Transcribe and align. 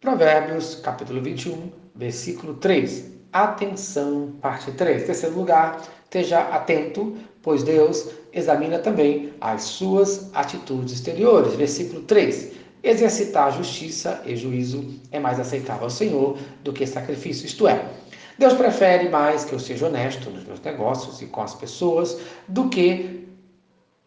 Provérbios, 0.00 0.76
capítulo 0.76 1.20
21, 1.20 1.72
versículo 1.96 2.54
3. 2.54 3.18
Atenção, 3.32 4.32
parte 4.40 4.70
3. 4.70 5.04
Terceiro 5.04 5.36
lugar, 5.36 5.82
esteja 6.04 6.38
atento, 6.38 7.16
pois 7.42 7.64
Deus 7.64 8.08
examina 8.32 8.78
também 8.78 9.34
as 9.40 9.64
suas 9.64 10.30
atitudes 10.34 10.94
exteriores. 10.94 11.54
Versículo 11.54 12.02
3. 12.02 12.52
Exercitar 12.84 13.52
justiça 13.52 14.22
e 14.24 14.36
juízo 14.36 14.88
é 15.10 15.18
mais 15.18 15.40
aceitável 15.40 15.84
ao 15.84 15.90
Senhor 15.90 16.38
do 16.62 16.72
que 16.72 16.86
sacrifício, 16.86 17.44
isto 17.44 17.66
é, 17.66 17.90
Deus 18.38 18.54
prefere 18.54 19.08
mais 19.08 19.44
que 19.44 19.52
eu 19.52 19.58
seja 19.58 19.88
honesto 19.88 20.30
nos 20.30 20.44
meus 20.44 20.60
negócios 20.60 21.20
e 21.20 21.26
com 21.26 21.42
as 21.42 21.56
pessoas 21.56 22.20
do 22.46 22.68
que 22.68 23.26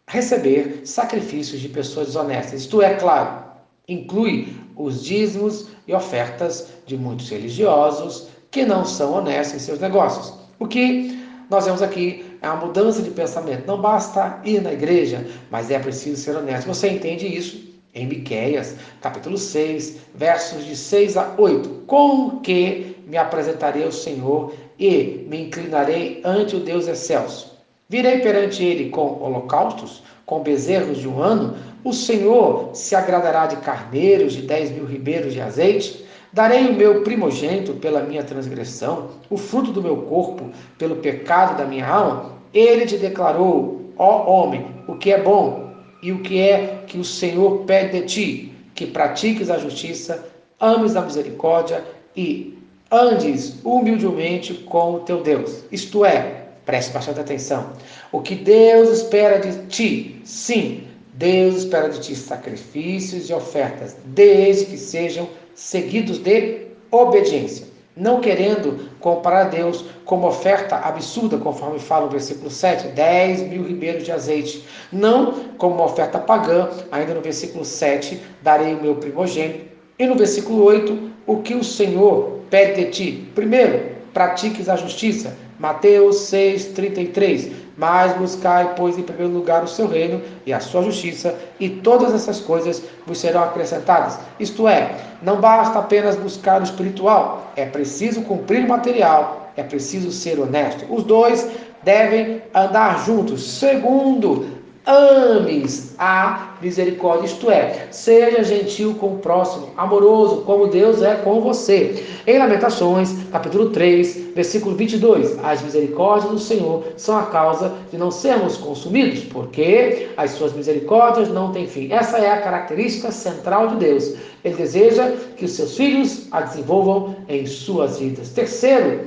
receber 0.08 0.86
sacrifícios 0.86 1.60
de 1.60 1.68
pessoas 1.68 2.06
desonestas. 2.06 2.62
Isto 2.62 2.80
é, 2.80 2.94
claro, 2.94 3.51
inclui 3.88 4.54
os 4.76 5.02
dízimos 5.02 5.68
e 5.86 5.94
ofertas 5.94 6.68
de 6.86 6.96
muitos 6.96 7.28
religiosos 7.28 8.28
que 8.50 8.64
não 8.64 8.84
são 8.84 9.14
honestos 9.14 9.56
em 9.56 9.64
seus 9.64 9.80
negócios. 9.80 10.34
O 10.58 10.66
que 10.66 11.18
nós 11.50 11.64
vemos 11.64 11.82
aqui 11.82 12.24
é 12.40 12.48
uma 12.48 12.66
mudança 12.66 13.02
de 13.02 13.10
pensamento. 13.10 13.66
Não 13.66 13.80
basta 13.80 14.40
ir 14.44 14.62
na 14.62 14.72
igreja, 14.72 15.26
mas 15.50 15.70
é 15.70 15.78
preciso 15.78 16.16
ser 16.20 16.36
honesto. 16.36 16.66
Você 16.66 16.88
entende 16.88 17.26
isso? 17.26 17.72
Em 17.94 18.06
Miqueias, 18.06 18.76
capítulo 19.02 19.36
6, 19.36 19.98
versos 20.14 20.64
de 20.64 20.74
6 20.74 21.16
a 21.18 21.34
8. 21.36 21.68
Com 21.86 22.40
que 22.40 22.96
me 23.06 23.18
apresentarei 23.18 23.84
ao 23.84 23.92
Senhor 23.92 24.54
e 24.78 25.26
me 25.28 25.42
inclinarei 25.42 26.22
ante 26.24 26.56
o 26.56 26.60
Deus 26.60 26.88
excelso. 26.88 27.52
Virei 27.88 28.20
perante 28.20 28.64
ele 28.64 28.88
com 28.88 29.22
holocaustos, 29.22 30.02
com 30.26 30.40
bezerros 30.40 30.98
de 30.98 31.08
um 31.08 31.20
ano. 31.20 31.54
O 31.84 31.92
Senhor 31.92 32.70
se 32.74 32.94
agradará 32.94 33.46
de 33.46 33.56
carneiros, 33.56 34.32
de 34.32 34.42
dez 34.42 34.70
mil 34.70 34.84
ribeiros 34.84 35.32
de 35.32 35.40
azeite. 35.40 36.04
Darei 36.32 36.68
o 36.68 36.74
meu 36.74 37.02
primogênito 37.02 37.74
pela 37.74 38.02
minha 38.02 38.22
transgressão, 38.22 39.10
o 39.28 39.36
fruto 39.36 39.70
do 39.70 39.82
meu 39.82 39.96
corpo 39.98 40.50
pelo 40.78 40.96
pecado 40.96 41.58
da 41.58 41.64
minha 41.64 41.86
alma. 41.86 42.32
Ele 42.54 42.86
te 42.86 42.96
declarou, 42.96 43.92
ó 43.98 44.30
homem, 44.30 44.66
o 44.88 44.96
que 44.96 45.12
é 45.12 45.20
bom 45.20 45.72
e 46.02 46.10
o 46.10 46.20
que 46.20 46.40
é 46.40 46.84
que 46.86 46.98
o 46.98 47.04
Senhor 47.04 47.64
pede 47.64 48.00
de 48.00 48.06
ti, 48.06 48.54
que 48.74 48.86
pratiques 48.86 49.50
a 49.50 49.58
justiça, 49.58 50.24
ames 50.58 50.96
a 50.96 51.02
misericórdia 51.02 51.84
e 52.16 52.58
andes 52.90 53.60
humildemente 53.64 54.54
com 54.54 54.94
o 54.94 55.00
teu 55.00 55.22
Deus. 55.22 55.64
Isto 55.70 56.04
é, 56.04 56.41
preste 56.64 56.92
bastante 56.92 57.20
atenção. 57.20 57.72
O 58.10 58.20
que 58.20 58.34
Deus 58.34 58.88
espera 58.90 59.38
de 59.38 59.66
ti, 59.66 60.20
sim, 60.24 60.86
Deus 61.14 61.56
espera 61.56 61.88
de 61.88 62.00
ti 62.00 62.16
sacrifícios 62.16 63.28
e 63.28 63.34
ofertas, 63.34 63.96
desde 64.04 64.66
que 64.66 64.76
sejam 64.76 65.28
seguidos 65.54 66.18
de 66.18 66.66
obediência. 66.90 67.66
Não 67.94 68.20
querendo 68.22 68.88
comparar 69.00 69.44
Deus 69.44 69.84
com 70.06 70.16
uma 70.16 70.28
oferta 70.28 70.76
absurda, 70.76 71.36
conforme 71.36 71.78
fala 71.78 72.06
o 72.06 72.10
versículo 72.10 72.50
7, 72.50 72.88
10 72.88 73.42
mil 73.42 73.64
ribeiros 73.64 74.04
de 74.04 74.12
azeite. 74.12 74.64
Não 74.90 75.44
como 75.58 75.74
uma 75.74 75.84
oferta 75.84 76.18
pagã, 76.18 76.70
ainda 76.90 77.12
no 77.12 77.20
versículo 77.20 77.66
7, 77.66 78.18
darei 78.40 78.74
o 78.74 78.80
meu 78.80 78.94
primogênito. 78.94 79.66
E 79.98 80.06
no 80.06 80.14
versículo 80.14 80.64
8, 80.64 81.10
o 81.26 81.42
que 81.42 81.54
o 81.54 81.62
Senhor 81.62 82.40
pede 82.48 82.82
de 82.82 82.90
ti? 82.90 83.28
Primeiro, 83.34 83.92
pratiques 84.14 84.70
a 84.70 84.76
justiça. 84.76 85.36
Mateus 85.62 86.22
6, 86.22 86.72
33. 86.74 87.52
Mas 87.76 88.12
buscai, 88.16 88.74
pois, 88.76 88.98
em 88.98 89.02
primeiro 89.02 89.32
lugar 89.32 89.62
o 89.62 89.68
seu 89.68 89.86
reino 89.86 90.20
e 90.44 90.52
a 90.52 90.58
sua 90.58 90.82
justiça, 90.82 91.38
e 91.60 91.70
todas 91.70 92.12
essas 92.12 92.40
coisas 92.40 92.82
vos 93.06 93.18
serão 93.18 93.44
acrescentadas. 93.44 94.18
Isto 94.40 94.66
é, 94.66 94.96
não 95.22 95.40
basta 95.40 95.78
apenas 95.78 96.16
buscar 96.16 96.60
o 96.60 96.64
espiritual, 96.64 97.52
é 97.54 97.64
preciso 97.64 98.22
cumprir 98.22 98.64
o 98.64 98.68
material, 98.68 99.52
é 99.56 99.62
preciso 99.62 100.10
ser 100.10 100.40
honesto. 100.40 100.84
Os 100.92 101.04
dois 101.04 101.48
devem 101.84 102.42
andar 102.52 102.98
juntos. 103.06 103.48
Segundo, 103.58 104.48
ames 104.84 105.94
a 105.98 106.56
misericórdia, 106.60 107.26
isto 107.26 107.50
é, 107.50 107.88
seja 107.90 108.42
gentil 108.42 108.94
com 108.94 109.14
o 109.14 109.18
próximo, 109.18 109.70
amoroso 109.76 110.42
como 110.42 110.66
Deus 110.66 111.02
é 111.02 111.14
com 111.16 111.40
você. 111.40 112.04
Em 112.26 112.38
Lamentações, 112.38 113.14
capítulo 113.30 113.70
3, 113.70 114.34
versículo 114.34 114.74
22, 114.76 115.38
as 115.42 115.62
misericórdias 115.62 116.32
do 116.32 116.38
Senhor 116.38 116.84
são 116.96 117.16
a 117.16 117.26
causa 117.26 117.72
de 117.90 117.98
não 117.98 118.10
sermos 118.10 118.56
consumidos, 118.56 119.24
porque 119.24 120.08
as 120.16 120.32
suas 120.32 120.52
misericórdias 120.52 121.28
não 121.28 121.52
têm 121.52 121.66
fim. 121.66 121.92
Essa 121.92 122.18
é 122.18 122.30
a 122.30 122.40
característica 122.40 123.10
central 123.10 123.68
de 123.68 123.76
Deus. 123.76 124.14
Ele 124.44 124.54
deseja 124.54 125.12
que 125.36 125.44
os 125.44 125.52
seus 125.52 125.76
filhos 125.76 126.26
a 126.32 126.40
desenvolvam 126.40 127.14
em 127.28 127.46
suas 127.46 127.98
vidas. 127.98 128.30
Terceiro, 128.30 129.06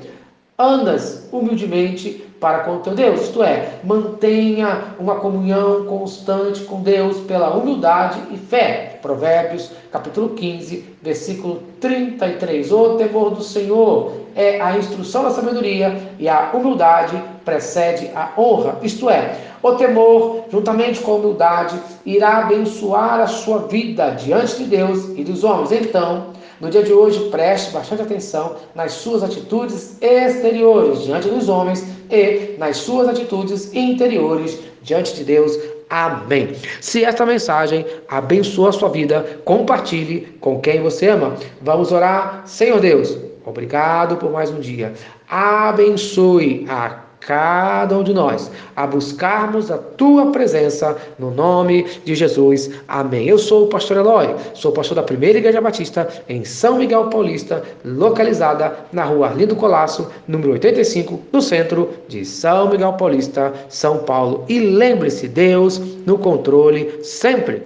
andas 0.58 1.28
humildemente 1.32 2.24
para 2.40 2.60
com 2.60 2.76
o 2.76 2.80
teu 2.80 2.94
Deus, 2.94 3.22
isto 3.22 3.44
é, 3.44 3.80
mantenha 3.84 4.96
uma 5.00 5.16
comunhão 5.16 5.86
constante 5.86 6.62
com 6.62 6.82
Deus 6.82 7.18
pela 7.22 7.56
humildade 7.56 8.20
e 8.32 8.38
fé. 8.38 9.00
Provérbios, 9.02 9.72
capítulo 9.92 10.30
15, 10.30 10.86
versículo 11.02 11.64
33. 11.80 12.72
O 12.72 12.96
temor 12.96 13.32
do 13.32 13.44
Senhor 13.44 14.14
é 14.36 14.62
a 14.62 14.78
instrução 14.78 15.24
da 15.24 15.32
sabedoria 15.32 15.98
e 16.20 16.30
a 16.30 16.52
humildade 16.54 17.22
precede 17.44 18.12
a 18.16 18.32
honra. 18.38 18.78
Isto 18.82 19.10
é, 19.10 19.38
o 19.64 19.74
temor, 19.74 20.46
juntamente 20.52 21.00
com 21.00 21.14
a 21.14 21.16
humildade, 21.16 21.80
irá 22.06 22.40
abençoar 22.40 23.20
a 23.20 23.28
sua 23.28 23.60
vida 23.60 24.12
diante 24.12 24.58
de 24.58 24.66
Deus 24.66 25.10
e 25.18 25.24
dos 25.24 25.44
homens. 25.44 25.72
Então, 25.72 26.28
no 26.60 26.70
dia 26.70 26.84
de 26.84 26.94
hoje, 26.94 27.30
preste 27.30 27.72
bastante 27.72 28.02
atenção 28.02 28.56
nas 28.74 28.94
suas 28.94 29.24
atitudes 29.24 29.98
exteriores 30.02 31.04
diante 31.04 31.28
dos 31.28 31.50
homens 31.50 31.86
e 32.10 32.56
nas 32.58 32.78
suas 32.78 33.10
atitudes 33.10 33.74
interiores 33.74 34.60
diante 34.82 35.16
de 35.16 35.24
Deus. 35.24 35.58
Amém. 35.90 36.56
Se 36.82 37.04
esta 37.04 37.26
mensagem 37.26 37.86
abençoa 38.08 38.70
a 38.70 38.74
sua 38.74 38.90
vida, 38.90 39.40
compartilhe 39.46 40.22
com 40.40 40.60
quem 40.60 40.82
você 40.82 41.10
ama. 41.10 41.36
Vamos 41.62 41.92
orar. 41.92 42.44
Senhor 42.46 42.80
Deus, 42.80 43.18
obrigado 43.46 44.18
por 44.18 44.32
mais 44.32 44.50
um 44.50 44.60
dia. 44.60 44.94
Abençoe 45.28 46.66
a 46.70 47.05
cada 47.26 47.98
um 47.98 48.04
de 48.04 48.14
nós 48.14 48.52
a 48.76 48.86
buscarmos 48.86 49.72
a 49.72 49.78
tua 49.78 50.32
presença 50.32 50.96
no 51.18 51.32
nome 51.32 51.86
de 52.04 52.14
Jesus. 52.16 52.70
Amém. 52.88 53.28
Eu 53.28 53.38
sou 53.38 53.66
o 53.66 53.68
pastor 53.68 53.98
Eloy, 53.98 54.36
sou 54.54 54.72
pastor 54.72 54.96
da 54.96 55.04
Primeira 55.04 55.38
Igreja 55.38 55.62
Batista 55.62 56.08
em 56.30 56.44
São 56.44 56.78
Miguel 56.78 57.06
Paulista, 57.06 57.64
localizada 57.84 58.78
na 58.92 59.04
rua 59.04 59.28
Arlindo 59.28 59.56
Colasso, 59.56 60.10
número 60.28 60.54
85, 60.54 61.20
no 61.32 61.42
centro 61.42 61.90
de 62.08 62.26
São 62.26 62.70
Miguel 62.70 62.94
Paulista, 62.94 63.54
São 63.70 64.00
Paulo. 64.00 64.46
E 64.48 64.60
lembre-se, 64.60 65.28
Deus 65.28 65.80
no 66.06 66.18
controle 66.18 67.04
sempre. 67.04 67.54